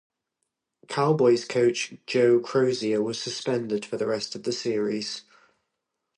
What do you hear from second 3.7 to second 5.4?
for the rest of the series.